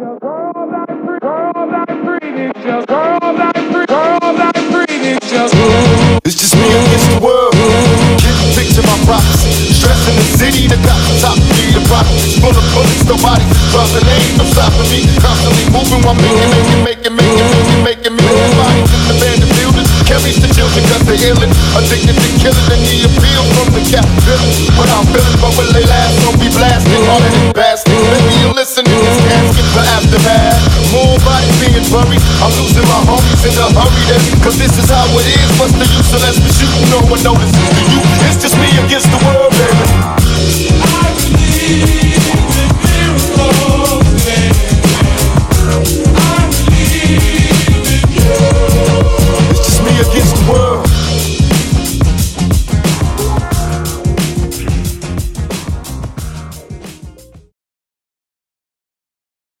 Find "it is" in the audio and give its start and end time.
35.14-35.48